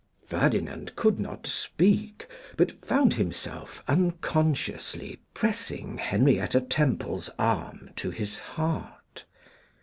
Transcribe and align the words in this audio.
Ferdinand 0.25 0.95
could 0.95 1.19
not 1.19 1.45
speak, 1.45 2.25
but 2.57 2.83
found 2.83 3.13
himself 3.13 3.83
unconsciously 3.87 5.19
pressing 5.35 5.99
Henrietta 5.99 6.59
Temple's 6.61 7.29
arm 7.37 7.91
to 7.97 8.09
his 8.09 8.39
heart. 8.39 9.25